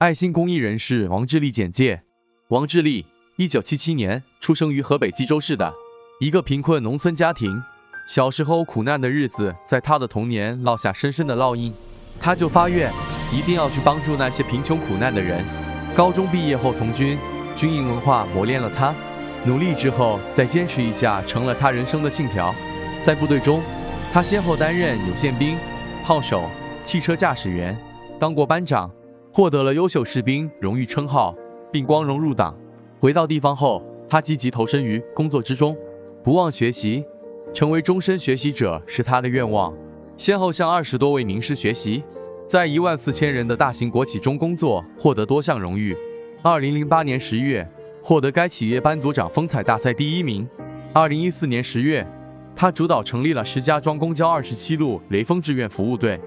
[0.00, 2.00] 爱心公益人士王志立简介：
[2.48, 3.04] 王志立，
[3.36, 5.70] 一九七七年出生于河北冀州市的
[6.22, 7.62] 一个贫困农村家庭。
[8.08, 11.70] 小时候苦难的日子在他的童年烙下深深的烙印，
[12.18, 12.90] 他就发愿
[13.30, 15.44] 一定要去帮助那些贫穷苦难的人。
[15.94, 17.18] 高中毕业后从军，
[17.54, 18.94] 军营文化磨练了他，
[19.44, 22.54] 努力之后再坚持一下，成了他人生的信条。
[23.02, 23.62] 在部队中，
[24.10, 25.58] 他先后担任有宪兵、
[26.06, 26.48] 炮手、
[26.86, 27.76] 汽车驾驶员，
[28.18, 28.90] 当过班长，
[29.32, 31.34] 获得了优秀士兵荣誉称号，
[31.70, 32.56] 并光荣入党。
[32.98, 35.76] 回到地方后，他积极投身于工作之中，
[36.22, 37.04] 不忘学习。
[37.52, 39.74] 成为终身学习者是他的愿望，
[40.16, 42.02] 先后向二十多位名师学习，
[42.46, 45.96] 在一万四千人的大型国企中工作，获得多项荣誉。
[46.42, 47.68] 二零零八年十月，
[48.02, 50.48] 获得该企业班组长风采大赛第一名。
[50.92, 52.06] 二零一四年十月，
[52.54, 56.20] 他主导成立了石家庄公交二十七路雷锋志愿服务队，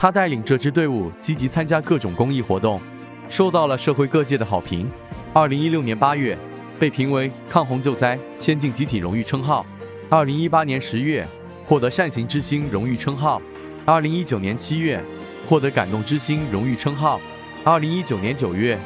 [0.00, 2.80] 他带领这支队伍积极参加各种公益活动，
[3.28, 4.88] 受到了社会各界的好评。
[5.32, 6.38] 二零一六年八月，
[6.78, 9.66] 被评为抗洪救灾先进集体荣誉称号。
[10.08, 11.26] 二零一八年十月，
[11.66, 13.42] 获得善行之星荣誉称号；
[13.84, 15.02] 二零一九年七月，
[15.48, 17.18] 获得感动之星荣誉称号；
[17.64, 18.78] 二零一九年九月，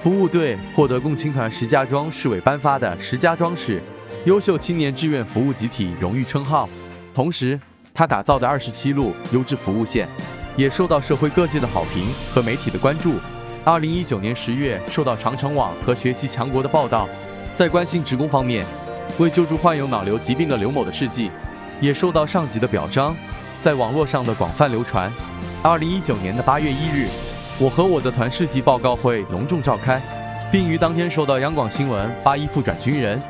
[0.00, 3.82] 服务队获得共青团石家庄市委颁发的石家庄市
[4.26, 6.68] 优秀青年志愿服务集体荣誉称号。
[7.14, 7.58] 同时，
[7.94, 10.06] 他打造的二十七路优质服务线，
[10.58, 13.14] 也受到社会各界的好评和媒体的关注。
[13.64, 17.08] 二零一九年十月，受到长城网和学习强国的报道，
[17.54, 18.66] 在关心职工方面。
[19.18, 21.30] 为救助患有脑瘤疾病的刘某的事迹，
[21.80, 23.16] 也受到上级的表彰，
[23.62, 25.12] 在网络上的广泛流传。
[25.62, 27.08] 二零一九年的八月一日，
[27.60, 30.02] 我和我的团事迹报告会隆重召开，
[30.50, 33.20] 并于当天收到央广新闻八一复转军人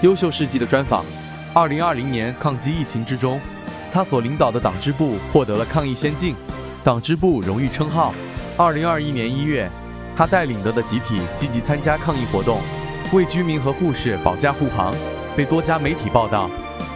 [0.00, 1.04] 优秀事迹的专访。
[1.52, 3.38] 二零二零年抗击疫情之中，
[3.92, 6.34] 他所领导的党支部获得了抗疫先进
[6.84, 8.14] 党支部荣誉称号。
[8.56, 9.70] 二零二一年一月，
[10.16, 12.60] 他带领的的集体积极参加抗疫活动，
[13.12, 14.94] 为居民和护士保驾护航。
[15.36, 16.50] 被多家媒体报道，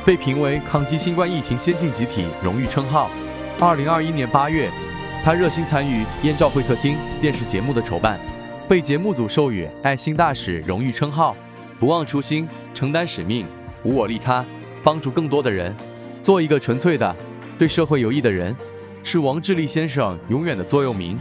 [0.04, 3.08] 被评为抗击新冠疫情先进集体荣誉称号。
[3.60, 4.70] 二零二一年八月，
[5.24, 8.18] 他热心参与燕赵会客厅电视节目的筹办，
[8.68, 11.36] 被节目组授予爱心大使荣誉称号。
[11.78, 13.46] 不忘初心，承担使命，
[13.84, 14.44] 无我利他，
[14.82, 15.74] 帮助更多的人，
[16.22, 17.14] 做一个纯粹的
[17.58, 18.56] 对社会有益的人，
[19.04, 21.18] 是王志立先生永远的座右铭。